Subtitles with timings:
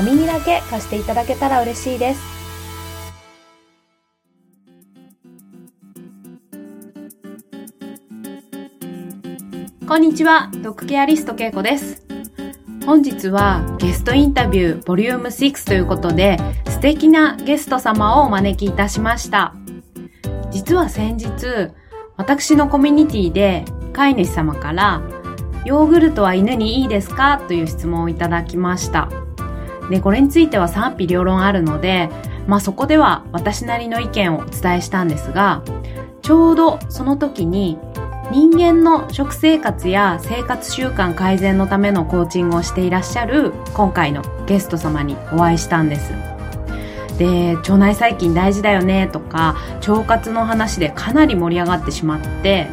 [0.00, 2.22] お耳だけ貸していただけたら嬉しいです。
[9.86, 12.06] こんにちは、ドッグケアリストけいこです。
[12.86, 19.54] 本日はゲストインタビューボリューム6ということで素敵なゲスト様をお招きいたしました。
[20.50, 21.74] 実は先日、
[22.16, 25.02] 私のコミュニティで飼い主様から
[25.66, 27.44] ヨーグルトは犬にいいですか？
[27.48, 29.10] という質問をいただきました。
[29.90, 32.08] で、これについては賛否両論あるので、
[32.46, 35.62] まあそこでは私なりの意見をお伝えしたんですが、
[36.22, 37.78] ちょうどその時に
[38.30, 46.12] 人間の食生活や生活習慣改善のためのコーチングをしていらっしゃる今回のゲスト様にお会いしたんです。
[47.18, 52.68] で、腸内細菌大事だよねとか、腸活の話でかなり盛り上がってしまって、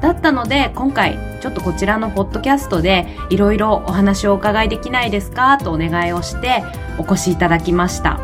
[0.00, 6.62] だったので今回ちょっとこちらのポッドキャストでいろいろお話をお伺いできないですかとお願いをして
[6.98, 8.20] お越しいただきました。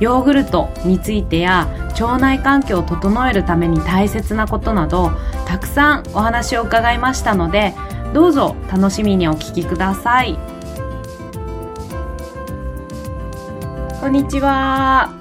[0.00, 1.66] ヨーグルトについてや
[2.00, 5.10] 腸内環境を整えるために大切なことなど
[5.44, 7.74] たくさんお話を伺いましたので
[8.14, 10.38] どうぞ楽しみにお聞きください。
[14.00, 15.12] こんにちは。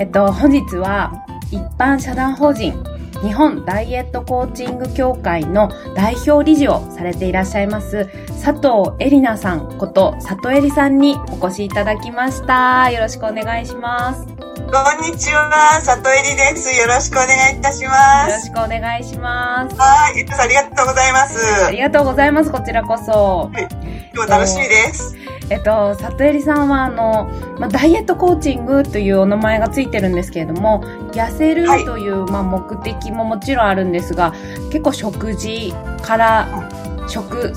[0.00, 1.12] えっと、本日は
[1.52, 2.87] 一般社団法人
[3.22, 8.08] 日本ダイエットコーチング協会の代表理事をされていらっしゃいます
[8.44, 12.90] 佐藤恵里奈さんこと佐藤恵里さんにお越しいただきました。
[12.90, 14.26] よろしくお願いします。
[14.26, 16.78] こんにちは、佐藤恵里です。
[16.78, 18.30] よろしくお願いいたします。
[18.30, 19.76] よろしくお願いします。
[19.76, 21.64] はい、ありがとうございます。
[21.66, 22.50] ありがとうございます。
[22.50, 23.50] こちらこそ。
[23.52, 23.68] はい、
[24.14, 25.17] 今日楽しみです。
[25.50, 34.34] えっと、里襟さんは、あの、まあ、ダイエットコーチングというお名前がついてるんですけれども、痩せるという、はい、まあ、目的ももちろんあるんですが、
[34.70, 35.72] 結構食事
[36.02, 36.68] から
[37.08, 37.54] 食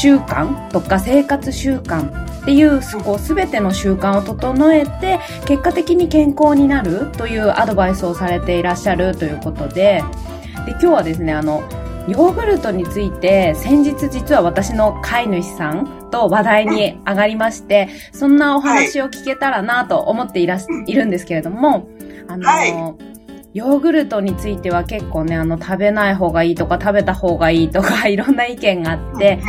[0.00, 10.02] 習慣とか生活習慣っていうこう全ての習慣を整えて結果的に健康になるというアドバイスをされていらっしゃるということで
[10.64, 11.62] で今日はですねあの
[12.08, 21.88] ヨーグルトについて先日実は私の飼い主さんと話題に上がりまして、そんなお話を聞けたらなと思っていらいるんですけれども、
[22.28, 22.70] あの、はい、
[23.52, 29.40] ヨーグルトについては結構ね、あの、食べない方がいいとか食べた方がいいとか いろんな意見があって、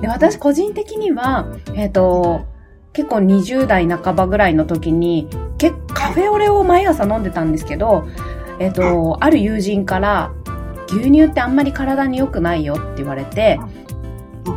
[0.00, 2.46] で、私個人的には、えっ、ー、と、
[2.92, 5.28] 結構20代半ばぐらいの時に、
[5.58, 8.06] 結カフェオレを毎朝飲んでたんですけど、
[8.58, 10.32] えっ、ー、と、ある友人から、
[10.92, 13.58] 牛乳ってあんまり体に良くないよって言われて、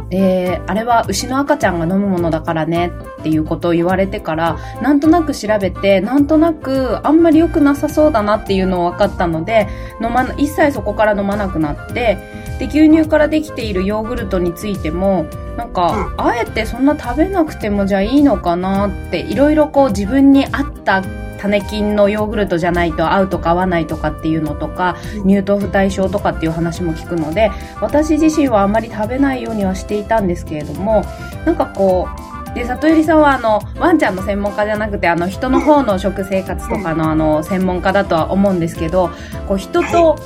[0.10, 9.68] で、あれは牛の赤ちゃんが飲むものだからねっていうことを言われてから、なんとなく調べて、なんとなくあんまり良くなさそうだなっていうのを分かったので、
[10.02, 12.18] 飲ま一切そこから飲まなくなって、
[12.60, 15.26] で、牛乳からできているヨーグルトについても、
[15.58, 21.04] なんか、あえてそんな食べなくてもじゃあいいのかなって、いろいろこう自分に合った
[21.44, 24.96] 種菌のヨーグルトじゃないと合うとか合わないとかっていうのとか、
[25.26, 31.04] 乳糖不対症とかっていう話も聞くので、私自身はあんまり食べないようにはしていたんですけれども、
[31.46, 32.08] なんかこ
[32.50, 39.10] う、で、里入さんはあの、ワンちゃんの専門家じゃなくて、あの、人の方の食生活とかのあの、専門家だとは思うんですけど、
[39.48, 40.18] こう、人と、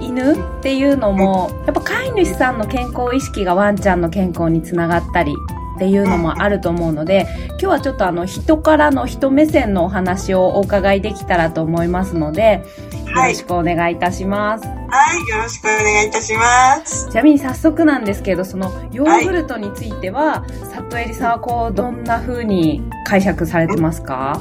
[0.00, 5.36] 犬っていうのも、やっぱ飼い主さんの健康意識がワンちゃんの健康につながったり
[5.76, 12.64] っていうのもあると思うので、今日はちょっとあの人からの人目線のお話をお伺いできたらと思いますので、
[13.06, 14.66] よろしくお願いいたします。
[14.66, 14.74] は
[15.14, 17.10] い、よろしくお願いいたします。
[17.10, 24.40] ちなみに早速なんですけど、そのヨーグルトについては、はい、里襟さんはこう、どんな風に解釈されてますか？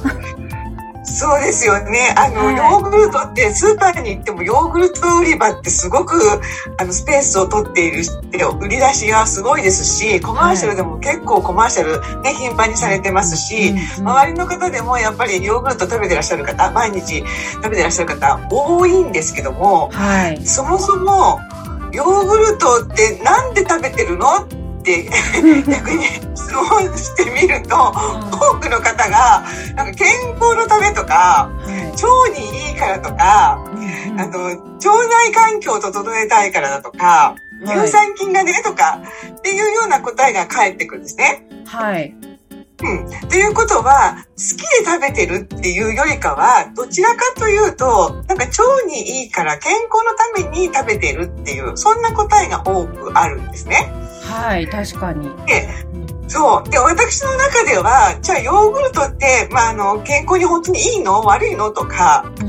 [1.04, 2.14] そうですよね。
[2.18, 6.16] あの、はい、ヨーグルトってスーパーに行ってもヨーグルト売り場ってすごく
[6.78, 8.04] あのスペースを取っている
[8.62, 17.24] 売り出しがすごいですし、コマーシャルでも結構コマーシャルね、頻繁にされてますし、周りの方でもやっぱりヨーグルト食べてらっしゃる方、毎日
[17.54, 21.40] 食べてらっしゃる方多いんですけども、はい、そもそも
[21.92, 24.48] ヨーグルトってなんで食べてるの
[24.84, 25.10] って
[25.66, 29.44] 逆に質問してみると、多くの方が
[29.76, 30.08] なんか健
[30.40, 33.60] 康のためとか、腸にいいからとか、
[34.18, 37.36] あの腸内環境を整えたいからだとか、
[37.66, 39.00] 乳酸菌がねとか
[39.38, 41.48] っていうような答えが返ってくるんですね。
[41.66, 42.14] はい。
[42.84, 43.30] うん。
[43.30, 48.63] ということは、好きで食べてるっていうよりかは、どちらかというと、なんか腸
[48.94, 53.92] にいいから健康のために食べてるっていう、そんな答えが多くあるんですね。
[54.22, 55.30] はい、確かに。
[55.46, 55.68] で、
[56.28, 56.70] そう。
[56.70, 61.22] で、私の中では、じゃあヨーグルトって、まあ、あの、健康に本当にいいの？
[61.22, 61.70] 悪いの？
[61.72, 62.46] とか、 ど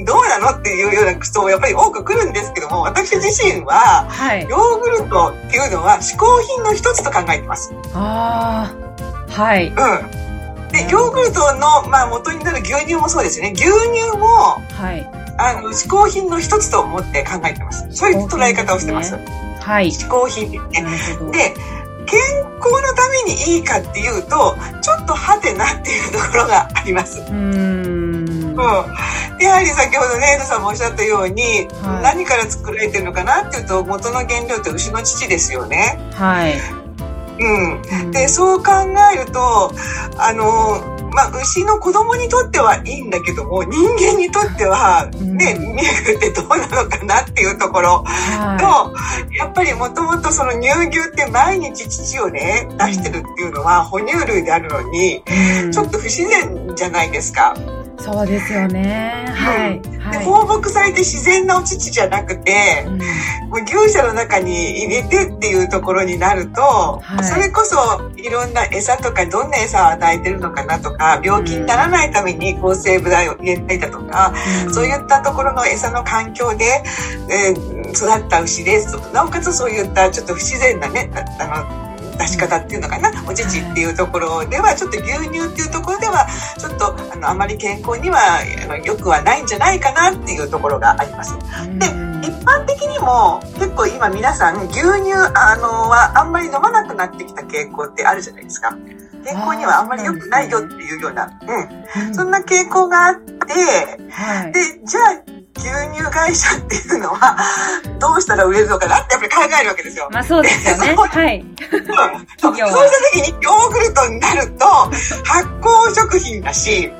[0.00, 0.58] う、どうなの？
[0.58, 7.72] っていうような人もやっぱり多く来るんですけども、私自身は、はい、ヨーグルトっていうのは嗜好品の一つと考えてます。
[7.94, 8.74] あ
[9.28, 9.68] あ、はい。
[9.68, 10.25] うん。
[10.76, 13.52] で、ヨーグルトの、まあ、元になる牛乳もそうですよね。
[13.54, 15.10] 牛乳も、はい。
[15.38, 17.86] あの、嗜好品の一つと思って考えてます。
[17.90, 19.18] そういう捉え方をしてます。
[19.60, 19.86] はい。
[19.88, 20.90] 嗜好品ってね。
[21.32, 21.54] で、
[22.06, 22.20] 健
[22.58, 27.20] 康のためにいいかっていうと、ちょっとハテナっていうところがあります。
[27.20, 28.54] うん。
[29.40, 31.42] やはり先ほどね、エドさんもおっしゃったように、
[31.82, 35.98] はい、何から作られてるのかなっていうと、元の原料って牛の乳ですよね。
[36.14, 36.85] はい。
[37.38, 38.10] うん。
[38.10, 38.72] で、そう考
[39.14, 39.72] えると、
[40.18, 48.04] あの、まあ、牛の子供にとってはいいんだけども、人間にとっては、ね、ミルクってどうなのかなっていうところ。
[48.58, 48.92] と、は
[49.30, 55.22] い、やっぱりもともとその乳牛って毎日乳をね、出してるっていうのは哺乳類であるのに、
[55.72, 57.54] ちょっと不自然じゃないですか。
[57.98, 59.26] そうですよね。
[59.34, 59.96] はい。
[60.12, 74.32] で放牧されて自然なお乳じゃなくて、うん、もう牛舎の中に入れてっていうところになると、はい、それこそいろんな餌とかどんな餌を与えてるのかなとか、病気にならないために抗生物剤を入れていたとか、
[74.66, 76.82] うん、そういったところの餌の環境で、
[77.30, 78.96] えー、育った牛です。
[79.12, 81.10] なおかつそういったちょっと不自然なね、
[81.40, 81.85] あの、
[82.18, 86.26] 出し方っていうのかなお乳っていうところではちょっと牛乳っていうところでは
[86.58, 88.18] ちょっとあのあまり健康には
[88.64, 91.34] あのよくはないんじゃないかなっていうところがあります。
[91.78, 91.86] で
[92.26, 98.76] 一般的にも結構今皆さん牛乳あのはあんまり飲まなくなってきた傾向ってあるじゃないですか。
[99.26, 101.28] 健康にはあんまり良くないよっていうような、
[102.06, 107.36] うん、そんな傾向があって、はい、で、じゃあ牛乳会社っていうのは、
[107.98, 110.08] どうしたら売れるのかなってやっぱり考えるわけですよ。
[110.12, 110.94] まあそうですよね。
[110.96, 111.44] はい。
[112.38, 112.70] そうした
[113.12, 114.66] 時にヨーグルトになると、
[115.24, 116.92] 発酵食品だし、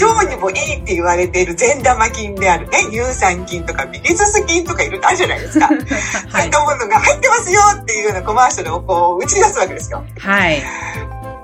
[0.00, 5.66] 腸にもいいって言われている善玉菌であるね、乳酸菌とかビリスス菌とかいるあるじゃないですか。
[5.70, 10.04] はい、そういったものが入ってますよっていうようなコマーシャルをこう打ち出すわけですよ。
[10.18, 10.62] はい。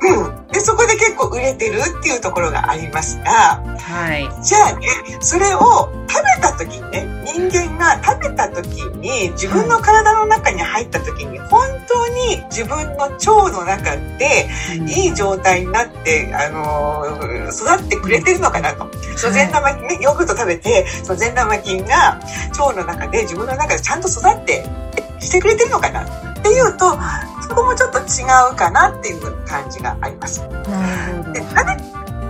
[0.03, 0.50] うん。
[0.53, 4.29] で、そこで結構売れてるっていうところがありますが、はい。
[4.43, 4.87] じゃあね、
[5.21, 8.67] それを食べた時にね、人間が食べた時
[8.99, 14.49] に、自分の体の中に入った時に、本当に自分の腸の中で、
[14.89, 18.91] いい状態になって、あのー、育ってくれてるのかなと。
[19.17, 22.21] その善玉菌ね、ヨーグルト食べて、その善玉菌が
[22.59, 24.65] 腸の中で自分の中でちゃんと育って
[25.21, 26.99] してくれてるのかなっていうと、
[27.49, 30.40] そこもちょっと違うかなっていう感じがあります。
[31.33, 31.77] でなぜ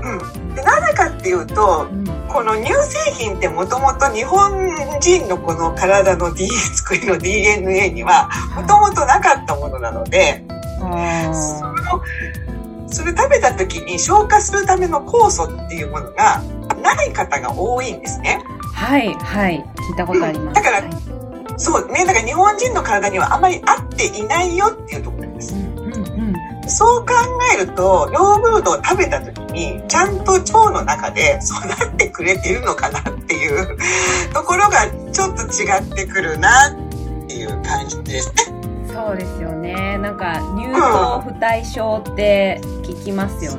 [0.03, 4.51] うん、でなぜかっていうと、うん、この乳製品ってもともと日本
[5.01, 10.43] 人のこの体の D 作りの DNA にはもともとなかったものなので、
[10.79, 12.03] その
[12.87, 16.43] それ食べた時に消化するための酵素っていうものが
[16.83, 18.43] ない方が多いんですね。
[18.75, 19.65] はいはい。
[19.91, 20.55] 聞いたことあります。
[20.55, 20.91] だから、はい。
[21.57, 25.55] そうね、だから日本人の体にはあまり合っていないよっていうところです。
[25.55, 25.70] うんうんうん、
[26.71, 27.15] そう考
[27.55, 33.77] えると、ヨーグルトを食べた時に、ちゃんと腸の中で 育ってくれてるのかなっていう
[34.33, 38.61] ところがちょっと違ってくるなっていう感じですね。
[38.93, 39.99] そうですよね。
[39.99, 43.59] なんか、乳糖不対症って聞きますよね。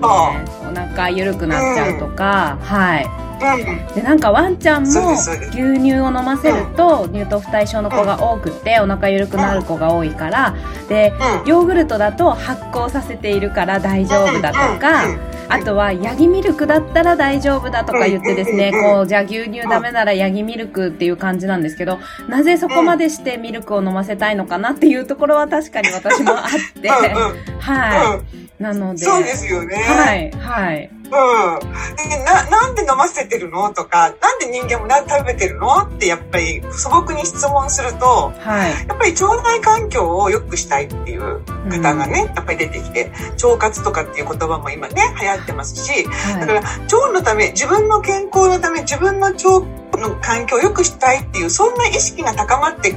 [0.63, 3.30] うん、お腹緩くなっちゃうとか、うん、はい。
[3.95, 5.13] でなんかワンちゃんも
[5.49, 10.55] 牛乳を飲ませると乳糖不対症の子が多くてお腹緩くなる子が多いから
[10.87, 11.13] で
[11.45, 15.05] ヨーグルトだと発酵させているから大丈夫だとか
[15.49, 26.89] あとはヤギミルクだったら大丈夫だとか言ってですねこうじゃあ牛乳ダメならヤギミルクっていう感じなんですけどなぜそこまでしてミルクを飲ませたいのかなっていうところは確かに私もあって。
[27.59, 28.21] は
[28.59, 28.61] い。
[28.61, 29.75] なのでそうですよね。
[29.75, 30.89] はいはい。
[30.93, 31.00] うん。
[31.11, 33.73] で、な、なんで飲ませてるの？
[33.73, 35.83] とか、なんで人間も何食べてるの？
[35.83, 43.11] ってやっぱり素朴に質問すると、はい、やっぱり腸内環境を良くしたいっていう方がね、うん、やっぱり出てきて、
[43.43, 49.59] 腸活とかっていう言葉も今ね、流行ってますし、はい、だから腸のため、自分の健康のため、自分の腸
[49.97, 52.95] の環境を良くしたいっていう、そんな意識が高まって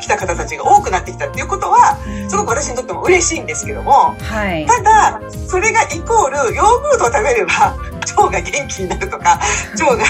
[0.00, 1.98] 来た方たちが多くなってきたっていうことは、
[2.28, 7.76] すごく私にとっても嬉しいんですけども、はい、ただ、それがイコール、ヨーグルトを食べれば、
[8.16, 9.40] 腸が元気になるとか、
[9.78, 10.04] 腸が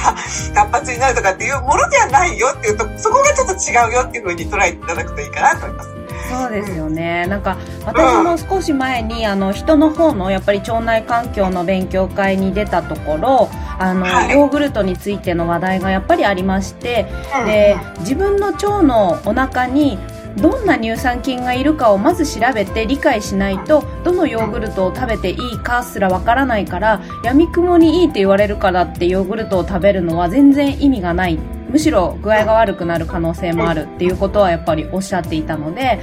[0.55, 5.96] 活発になるとかっていうものではないよっていうと、そこがちょっと違うよっていうふうに捉えていただくといいかなと思います。
[6.29, 7.27] そうですよね。
[7.27, 14.31] なんか、私も少し前に、あの、人の方の、やっぱり腸内環境の勉強会に出たところ、あの、はい。
[14.31, 17.07] ヨーグルトについての話題がやっぱりありまして、
[17.45, 19.99] で、自分の腸のお腹に、
[20.37, 31.39] どんな乳酸菌がいるかをまず調べて理解しないとどのヨーグルトを食べていいかすらわからないから闇雲にいいって言われるからってヨーグルトを食べるのは全然意味がない。
[31.69, 36.01] むしろ具合が悪くなる可能性もあるっていうことはやっぱりおっしゃっていたので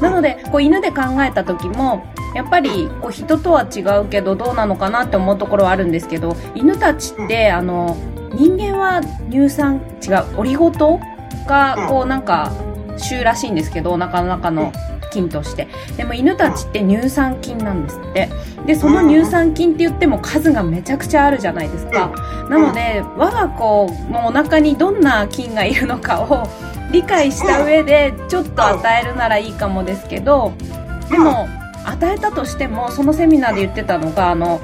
[0.00, 7.96] なのでこう犬で考えた時もやっぱりこう人とは違うけどどうなのかなって思うところはあるんですけど犬たちってあの
[8.34, 9.00] 人間は
[9.30, 11.00] 乳酸違うオリゴ糖
[11.46, 12.52] がこうなんか
[12.96, 14.72] 種らしいんですけどお腹の中の
[15.10, 15.68] 菌として。
[15.96, 18.28] でも犬たちって乳酸菌なんですって。
[18.66, 22.12] でその乳酸菌って言っても数がめちゃくちゃあるじゃないですか。
[22.50, 26.46] なので我が子もお腹にどんな菌がいるのかを
[26.92, 30.52] 理解した上でちょっと与えるならいいかもですけど
[31.10, 31.48] でも
[31.84, 34.60] 与えたとしてもそのセミナーで言ってたのがあの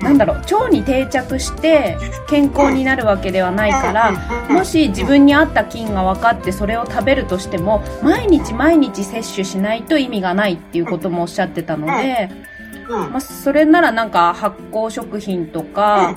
[0.00, 1.96] なんだろう腸に定着して
[2.28, 12.49] 健康になるわけではないからもし自分に合った菌が分かってそれを食べるとしても毎日毎日摂取しないと意味がないっていうこともおっしゃってたので、うん
[12.90, 16.14] まあ、それならなんか発酵食品とか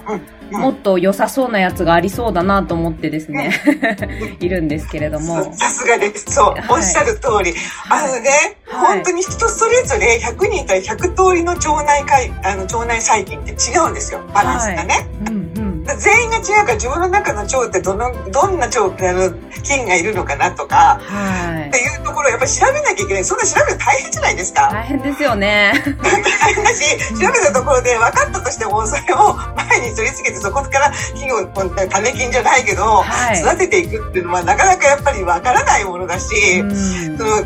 [0.51, 3.51] もっと良さそうなやつがありそうだなと思ってですね
[4.39, 5.53] いるんですけれども。
[5.55, 6.25] さすがです。
[6.31, 6.63] そう、はい。
[6.69, 7.53] おっしゃる通り。
[7.89, 8.97] あのね、はい。
[8.97, 12.03] 本当に人それぞれ100人いたら100通りの腸内
[12.43, 14.19] あの腸内細菌って違うんですよ。
[14.33, 15.07] バランスがね。
[15.27, 15.62] うんうん
[15.97, 19.31] 全員が違うから自分の中の腸ってどのどんな腸あの
[19.63, 21.67] 菌がいるのかなとかはい。
[21.67, 23.25] っていうところをやっぱり調べなきゃいけない。
[23.25, 24.69] そんな調べるの大変じゃないですか。
[24.71, 25.73] 大変ですよね。
[26.01, 29.35] 大変だし、調べたところで分かったとしても、それを
[29.69, 33.39] 前に取り付けて、そこから菌を、種菌じゃないけど、はい。
[33.41, 37.17] 育てていくっていうのはなかなかやっぱり分からないものだし、うん。
[37.17, 37.43] その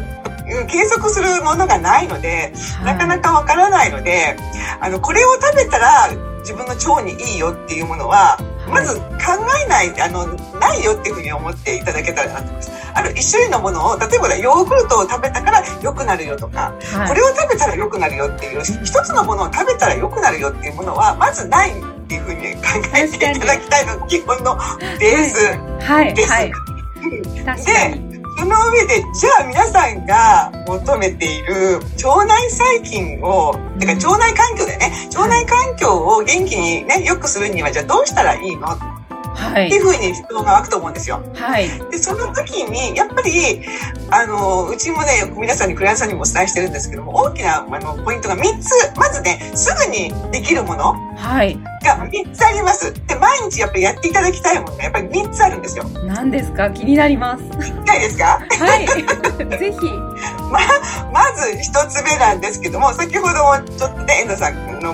[0.68, 2.94] 計測するものがないので、はい。
[2.94, 4.38] なかなかわからないので、
[4.80, 6.10] あの、これを食べたら
[6.48, 8.72] 自分の腸にいいよっていうものは、い。
[8.72, 9.36] まず考
[9.66, 10.26] えない、あの、
[10.62, 12.72] ないよっていうふうに思っていただけたらなと思います。
[12.96, 17.08] あの、一種類のものを、例えばヨーグルトを食べたから良くなるよとか、はい。
[17.10, 25.46] これを食べたら良くなるよっていう、一つのものを食べたら良くなるよっていうものは、まずないっていうふうに考えていただきたいのが基本のベースです。
[25.86, 26.16] はい。
[26.16, 26.52] はい。
[26.52, 26.78] うん
[27.46, 28.07] 確かに
[28.38, 38.97] その上で、じゃあ皆さんが求めている腸内細菌を、てか腸内環境だよね、腸内環境を元気にね、良くするには、じゃあどうしたらいいの？
[39.50, 41.22] はいていうふうに質問が湧くと思うんですよ。
[41.34, 43.64] はいで、その時に、やっぱり、
[44.10, 48.70] あの、うちもね、皆さんに、クライアントさんにもお伝えしてるんですけども、大きな、あの、ポイントが3つ。
[48.98, 52.94] まずね、すぐにできるものはいが3つあります。
[53.08, 55.84] で、毎日やっぱりやっていただきたいものがやっぱり3つあるんですよ。
[56.06, 56.70] 何ですか？
[56.72, 58.40] 気になりますいかがですか？
[58.60, 58.86] はい
[59.58, 59.78] ぜひ
[60.52, 60.60] ま
[61.12, 64.94] まず一つ目なんですけども、先ほどもちょっとね、遠藤さんのあ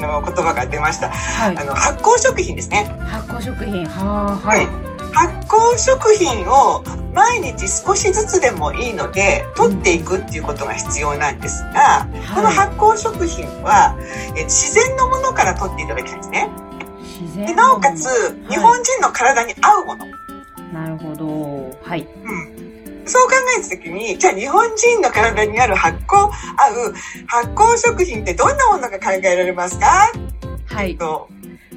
[0.00, 1.08] の言葉が出ました。
[1.10, 2.94] はいあの、発酵食品ですね。
[3.00, 4.68] 発酵食品はあはい
[5.12, 6.82] 発酵食品を
[7.12, 13.94] 毎日少しずつでもいいので、取っていくっていうことが必要なんですが、このはい発酵食品は、
[14.36, 16.50] え自然のものから取っていただきたいんですね。
[16.78, 16.84] で
[17.22, 18.08] 自然なおかつ、
[18.50, 20.06] 日本人の体に合うもの。
[20.72, 22.43] なるほどはいうん。
[23.06, 26.30] そう考えたときに、じゃあ日本人の体にある発酵、合う
[27.26, 30.10] 発酵食品ってどんなものが考えられますか？
[30.66, 30.96] はい。
[30.96, 31.28] と、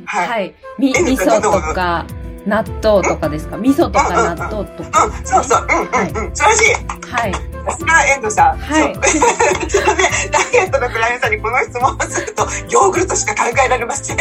[0.05, 0.27] はい。
[0.27, 0.55] はい。
[0.79, 2.05] 味噌とか
[2.45, 3.57] 納豆とかですか？
[3.57, 5.05] 味噌とか納豆とか。
[5.05, 6.73] うん、そうそう、うん、うん、うん、素晴らしい。
[7.11, 7.33] はい。
[7.33, 8.57] さすが遠藤さん。
[8.57, 8.93] はい。
[9.67, 14.17] ちょっとね、 ダイエットのクライアントさんにこの質問をすると、ヨーグルトしか考えられません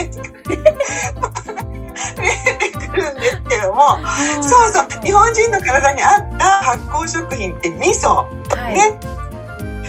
[1.97, 2.23] って。
[2.59, 3.99] 出てくるんですけども、
[4.43, 8.99] そうそう、日本人の体に合った発酵食品って味噌、はいね。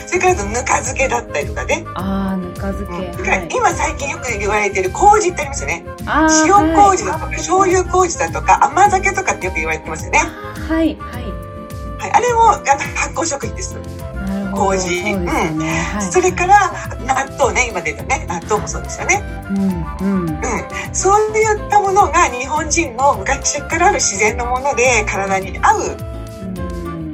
[0.08, 1.86] それからぬか漬けだったりとかね。
[1.96, 5.86] ああぬか漬けはいから今最近よく言われてる麹ってありますよね。
[6.46, 10.20] 塩麹だとか、醤油麹だとか、甘酒とかってよく言われてますよね。
[10.20, 11.24] はいはい
[12.00, 13.76] はい、あれも発酵食品です。
[14.58, 16.12] 麹そうですよねはい。
[16.12, 16.72] それから
[17.06, 19.24] 納豆ね、今出たね、納豆もそうですよね。
[19.50, 19.58] うん
[20.02, 20.30] うん。
[20.30, 20.40] うん。
[20.94, 25.98] そういったものが日本人の昔からある自然のもので体に合う、
[26.42, 27.12] うん。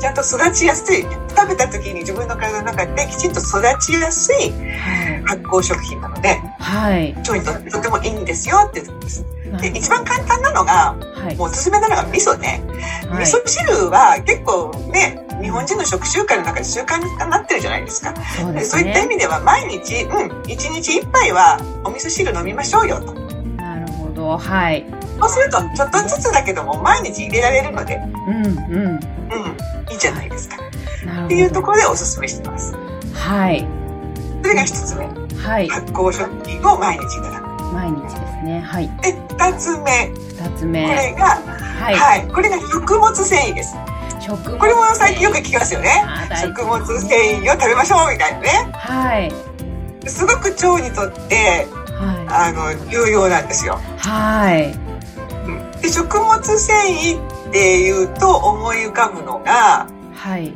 [0.00, 1.02] ちゃんと育ちやすい、
[1.36, 5.22] 食べた時に自分の体の中できちんと育ちやすいはい。
[5.24, 7.14] 発酵食品なので、はい。
[7.14, 8.58] 腸にとってとてもいいんですよ。
[8.68, 9.24] って言うんです。
[9.60, 11.36] で、一番簡単なのが、はい。
[11.36, 12.62] もうおすすめなのが味噌ね。
[13.08, 13.22] はい。
[13.22, 18.14] 味噌汁は結構ね、日本人の食習慣の中で習慣になってるじゃないですか。
[18.16, 20.10] そうですでそういった意ね味では毎日、うん、
[20.42, 23.12] 1日1杯はお味噌汁飲みましょうよと。
[23.12, 24.86] なるほどはい
[25.20, 27.96] そうすると、ちょっとずつだけども毎日入れられるので、
[28.26, 29.00] うんうんうん、
[29.92, 30.56] いいじゃないですか。
[31.06, 32.74] なるっていうところでおすすめしてます。
[33.12, 33.66] はい。
[34.42, 35.06] それが一つ目。
[35.38, 35.68] はい。
[35.68, 37.62] 発酵食品を毎日いただく。
[37.72, 38.60] 毎日ですね。
[38.60, 38.88] はい。
[39.02, 40.08] で、二つ目。
[40.08, 40.82] 二つこ目。
[40.82, 41.24] れが、
[41.80, 41.94] はい。
[41.94, 42.28] はい。
[42.28, 43.74] これが食物繊維です。
[44.24, 46.02] 食物これも最近よく聞きますよね。
[46.40, 48.48] 食物繊維を食べましょうみたいなね。
[48.72, 49.30] はい。
[50.08, 53.78] すごく腸にとって、はあの、有用なんですよ。
[53.96, 53.98] い。
[53.98, 54.74] はい。
[55.82, 60.54] で食物繊維っていうと思い浮かぶのが、はい。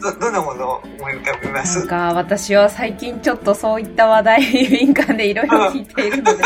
[0.00, 1.78] ど、どんなものを思い浮かびます？
[1.78, 6.42] なんか私は最近ちょっとそういった話題に敏感でいろいろ聞いているので、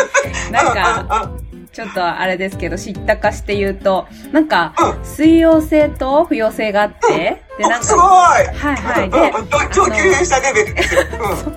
[0.50, 1.30] なんか、
[1.80, 8.00] ちょっとあれですけど、知ったかして言うと、なんか、うん、水溶性と不溶性があって、で、なんあすごい。
[8.02, 9.10] か、はいはい。
[9.10, 9.32] で、
[9.72, 11.00] 超級編したレベルですよ。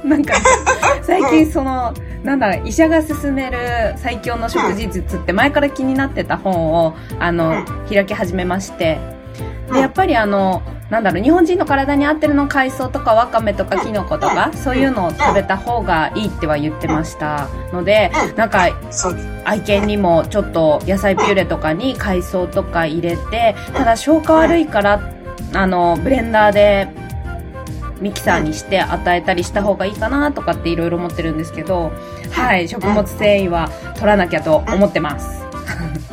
[0.03, 0.35] うんなんか、
[1.03, 3.57] 最近その、なんだろう、医者が勧める
[3.97, 7.65] 最強の食事術って前から気になってた本を、あの、うん。
[7.89, 8.97] 開き始めまして、
[9.67, 10.61] うんで、やっぱりあの、
[10.93, 18.35] なんだろう、日本人の体に合ってるの海藻とかわかめとかキノコとか、そういうのを食べた方がいいっては言ってましたので、うん。
[18.35, 18.67] なんか、
[19.43, 25.01] 愛犬にもちょっと野菜ピューレとかに海藻とか入れて、ただ消化悪いから、
[25.55, 26.87] あの、ブレンダーで
[27.99, 31.91] ミキサーにして与えたりした方がいいかなとかっていろいろ思ってるんですけど、
[32.31, 35.41] はい、食物繊維は取らなきゃと思ってます。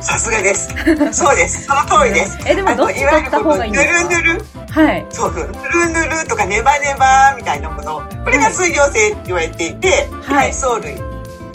[0.01, 0.75] さすがです。
[1.13, 1.65] そうです。
[1.67, 2.39] その通りです。
[2.47, 4.15] え、でもどっち取った方がいいんぬですか？
[4.15, 5.07] るぬる、はい。
[5.11, 8.03] そうぬるぬるとかネバネバみたいなもの。
[8.25, 10.97] これが水溶性って言われていて、はい海藻類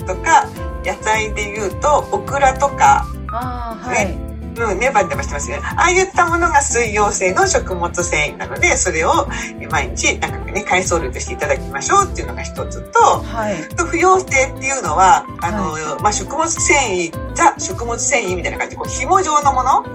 [0.06, 0.48] とか、
[0.86, 4.26] 野菜で言うと、オクラとか、ああ、はい。
[4.58, 5.64] うん、ネバネバしてますよね。
[5.66, 9.28] ああいったものが水溶性の食物繊維なので、それを
[9.70, 13.56] 毎日、なんかね、海藻類としていただきましょうっていうのが一つと、はい。
[13.76, 19.86] 不溶性っていうのは、あの、まあ、食物繊維、ザ食物繊維みたいな感じで、こう、紐状のもの、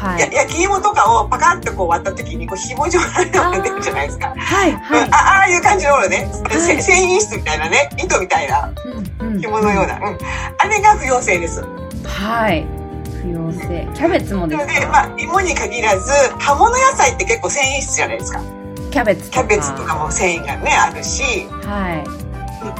[0.00, 0.20] はい。
[0.20, 4.34] や焼き芋とかをパカッとこう割った時に、こう、紐状ののが出るじゃないですか。
[4.34, 4.70] はい。
[4.70, 5.10] うんはい。
[5.10, 8.72] あああいう感じのものね、いせ繊維質みたいなね、糸みたいな
[9.20, 10.18] うんうん紐のような、うん。
[10.58, 11.62] あれが不溶性です。
[12.04, 12.66] はい。
[13.22, 13.86] 不溶性。
[13.94, 18.40] キャベツもですなので、かまあ、芋に限らず、葉物野菜って結構繊維質じゃないですか。
[18.90, 19.46] キャベツとか。
[19.46, 22.19] キャベツとかも繊維がね、あるし、はい。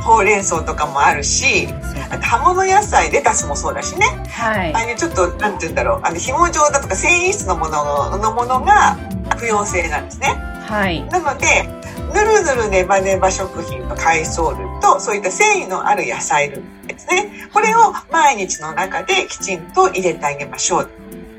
[0.03, 1.69] ほうれん草とかもあるし、
[2.11, 4.07] あと葉物野菜、レタスもそうだしね。
[4.29, 4.79] はいあ。
[4.79, 8.97] あいうちょっと、なんて言うんだろう、あの、紐状だとか繊維質のもののものが
[9.37, 10.29] 不溶性なんですね。
[10.67, 11.03] はい。
[11.11, 11.69] なので、
[12.15, 17.49] ぬるぬるネバネバ食品の海藻類と、そういった繊維のある野菜類ですね。
[17.53, 20.91] これを毎日の中できちんと入れてあげましょう。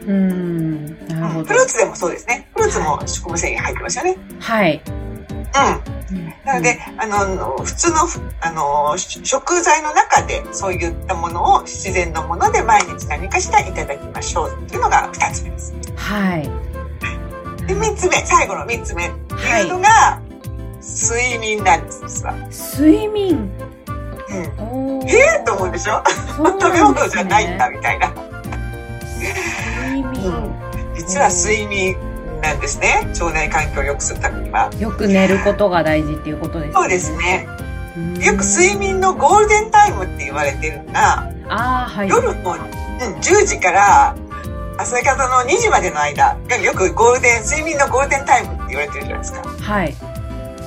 [0.08, 0.98] うーん。
[1.46, 1.60] フル。
[1.62, 2.48] ーツでもそうですね。
[2.54, 4.18] フルーツも食物繊維入ってますよね。
[4.40, 4.82] はい。
[4.88, 6.01] うん。
[6.52, 7.98] なので、あの、普通の、
[8.42, 15.74] あの、食材の中でそういったものを自然のもので毎日何かしらいただきましょうっていうのが二つ目です。
[15.96, 16.50] はい。
[17.68, 20.22] で、三つ目、最後の三つ目ってはいいうのが、
[20.82, 22.34] 睡眠なんです、実は。
[22.50, 23.50] 睡眠？
[24.30, 25.08] うん。
[25.08, 26.04] へえと思うでしょ？
[26.36, 28.14] そうですね食べ物じゃないんだ、みたいな。
[29.18, 30.54] 睡眠。
[30.96, 31.96] 実は睡眠
[32.42, 33.08] なんですね。
[33.20, 34.70] 腸内環境を良くするためには。
[34.80, 36.74] よく寝ることが大事っていうことですね。
[36.74, 37.48] そうですね。
[38.26, 42.10] よく睡眠のゴールデンタイムって言われてるのが、ああ、はい。
[42.10, 42.60] 夜の、うん、
[43.18, 44.16] 10時から
[44.78, 49.42] 朝方の2時までの間がよくゴールデン、睡眠のゴールデンタイムって言われてるじゃないですか。
[49.42, 49.96] はい。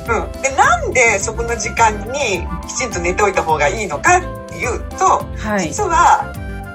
[0.06, 0.42] うん。
[0.42, 5.60] で、なんでそこの時間にきちんと寝ておいた方がいいのかっていうと、はい。
[5.68, 6.32] 実は、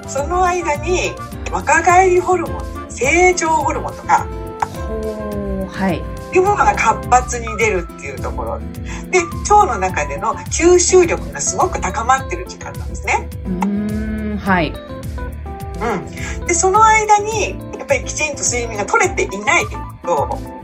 [0.08, 1.12] その間に
[1.52, 4.26] 若返りホルモン、成長ホルモンとか、
[5.80, 6.02] はい。
[6.34, 8.60] いうものが活発に出るっていうところ。
[9.10, 13.28] で、腸の中での吸収力がすごく高まってる時間なんですね。
[13.46, 14.74] うーん、はい。
[15.80, 16.46] うん。
[16.46, 19.64] で、その間に、やっぱりきちんと睡眠が取れていない
[20.04, 20.59] と、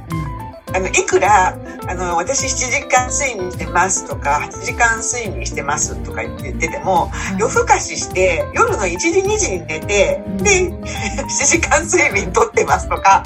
[0.77, 1.57] あの、いくら、
[1.89, 13.25] あの、私7時間睡眠してますとか、8時間睡眠してますとか言ってても、夜更かしして、夜の1時2時に寝て、うんで、 7時間睡眠とってますとか、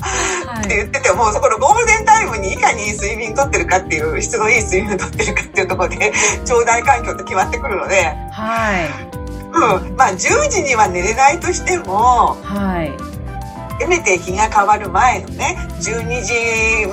[0.61, 0.77] ってはい。
[0.77, 6.13] 言ってても、そこのゴールデンタイムにいかに睡眠とってるかっていう、質のいい睡眠をとってるかっていうところで、
[6.49, 9.11] 腸内環境って決まってくるので、はい。
[9.53, 9.97] うん。
[9.97, 13.10] まあ、10時には寝れないとしても、はい。
[13.81, 16.35] せめて日が変わる前のね、12時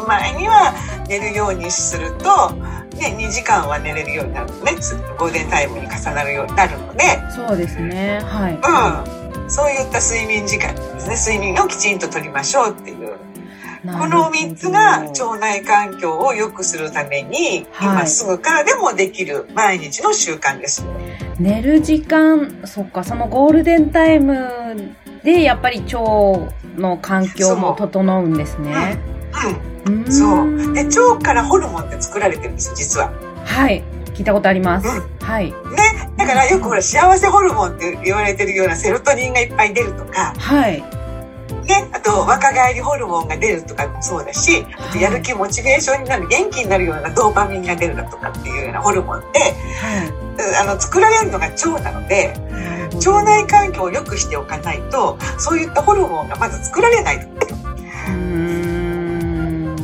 [0.07, 0.73] 前には
[1.09, 2.51] 寝るようにすると、
[2.95, 4.71] ね、2時間は寝れるようになるのね、
[5.19, 7.03] ゴールデンタイムに重なるようになるので、
[7.35, 8.21] そうですね。
[8.23, 8.53] はい。
[8.53, 9.49] うん。
[9.49, 12.96] そういった睡眠時間ですね、睡眠をきちんと取りましょうっていう。
[13.81, 20.85] このなるほど3つが腸内環境を良くするために、はい今すぐからでもできる毎日の習慣です。
[21.39, 25.99] 寝る時間、そっか、そのゴールデンタイムで、やっぱり腸
[26.77, 28.99] の環境も整うんですね。
[29.85, 30.11] うん。
[30.11, 30.73] そう。
[30.73, 33.11] で、腸からホルモンって作られてるんですよ、実は。
[33.43, 33.83] はい。
[34.13, 34.87] 聞いたことあります。
[34.87, 35.45] うん、はい。
[35.45, 35.53] ね。
[36.17, 40.33] だからよくほら、幸せホルモンって言われてるようなセロトニンがいっぱい出るとか。
[40.37, 40.83] はい。
[41.67, 49.53] ね、あと若返りホルモンが出るとかもそうだし、あとやる気モチベーションになる元気になるようなドーパミンが出るだとかっていうようなホルモンって、は
[50.05, 52.33] い、あの作られるのが腸なので、
[52.95, 57.57] 腸内環境を良くしておかないとそういったホルモンがまず作られないんですよ。
[58.07, 59.75] うん。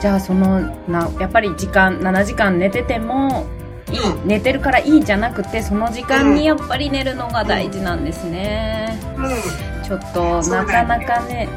[0.00, 3.46] じゃあそのなやっぱり時間7時間寝てても
[3.90, 9.00] いい、うん、寝てるからいいじゃなくてその時間にやっぱり寝るのが大事なんですね。
[9.16, 11.48] うんちょっとなかなかね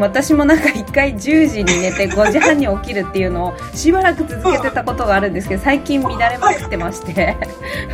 [0.00, 7.36] 私もなんか一回10時に寝て5時半に起きるっていうのをしばらく続けてたことがあるんですけど最近乱れまくってまして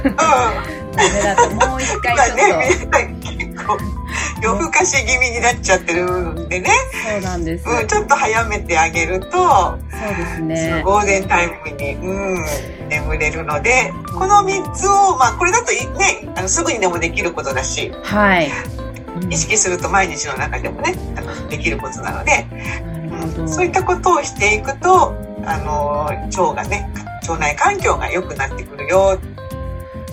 [0.03, 4.05] ダメだともう一回ちょっと。
[4.43, 6.71] 夜更かし気味になっちゃってるんでね。
[7.11, 7.67] そうなんです。
[7.67, 9.79] うん、ちょっと早めてあげると、そう
[10.17, 10.83] ですね。
[10.85, 12.45] ゴールデンタイムに、うん、
[12.89, 18.51] 眠れるので、この3つを、まあ、これだとね、あのすぐにでもできることだし、はい。
[19.31, 22.47] 意識すると毎日の中でもねあのできることなので、
[23.39, 26.91] うん、そういったことをしていくとあの腸がね
[27.23, 29.19] 腸内環境が良くなってくるよ。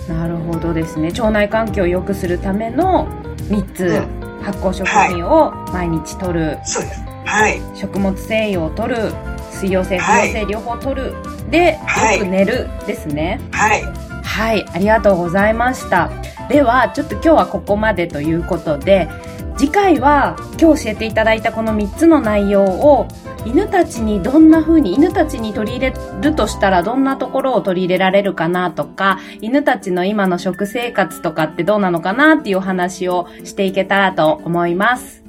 [0.08, 1.08] なるほどですね。
[1.08, 3.06] 腸内環境を良くするための
[3.48, 7.04] 3つ、うん、発酵食品を毎日摂る、はい、そうです。
[7.24, 7.60] はい。
[7.74, 9.12] 食物繊維を摂る。
[9.52, 11.14] 水溶性不溶性両方摂る、
[11.50, 13.40] で、はい、よく寝るですね。
[13.52, 13.82] はい。
[14.24, 16.10] はい、ありがとうございました。
[16.52, 19.08] では、ちょっと今日はここまでということで、
[19.56, 23.08] 次回は今日教えていただいたこの3つの内容を
[23.46, 35.24] 犬たちにどんな風に犬たちに取り入れるとしたらどんなところを取り入れられるかなとか犬たちの今の食生活とかってどうなのかなっていうお話をしていけたらと思います。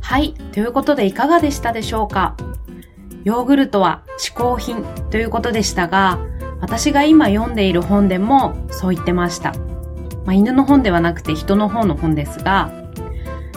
[0.00, 0.34] はい。
[0.52, 2.36] ということでいかがでしたでしょうか？
[3.22, 6.18] ヨーグルトは嗜好品ということでしたが、
[6.60, 9.52] 私が今読んでいる本でもそう言ってました。
[10.24, 12.70] まあ、犬の本ではなくて人の方の本ですが、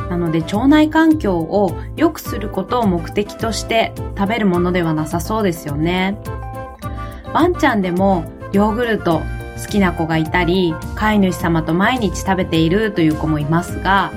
[0.09, 6.17] なので腸内環境を良くすることを目的として食べるものではなさそうですよね。
[7.33, 9.21] ワンちゃんでもヨーグルト
[9.61, 14.11] 好きな子がいたり、飼い主様と毎日食べているという子もいますが、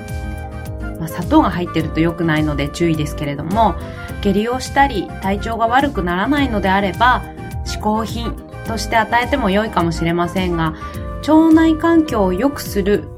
[0.98, 3.74] まあ、砂糖が入ってると良くないので注意ですけれども、
[4.20, 7.22] 下痢をしたり体調が悪くならないのであれば
[7.66, 10.74] 嗜好品として与えても良いかもしれませんが
[11.20, 13.08] 腸内環境を良くする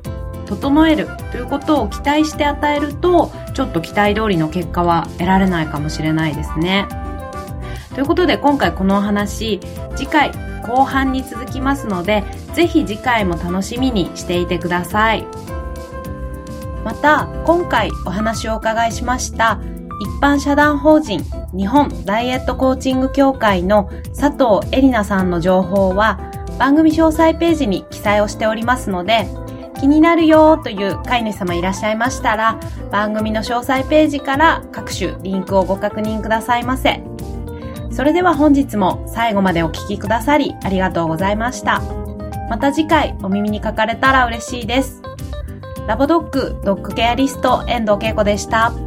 [0.47, 6.87] 整えるということを期待して与えるとちょっと期待通りの結果は得られないかもしれないですね。
[7.95, 9.61] ということで今回このお話
[9.97, 10.31] 次回
[10.63, 12.23] 後半に続きますので
[12.55, 15.27] ぜひ次回も楽しみにしていてください。
[16.87, 19.61] また今回お話をお伺いしました
[20.01, 21.21] 一般社団法人
[21.55, 26.19] 日本ダイエットコーチング協会の佐藤恵里奈さんの情報は
[26.59, 29.27] 番組詳細ページに記載をしておりますので
[29.79, 32.59] 気になるよという飼い主様いらっしゃいましたら
[32.91, 37.03] 番組の詳細ページから各種リンクをご確認くださいませ。
[37.91, 41.81] それでは本日も最後までお聴きくださりありがとうございました。
[42.51, 45.03] また次回お耳にかかれたら嬉しいです。
[45.87, 48.86] ラボドッグドッグケアリスト遠藤恵子でした。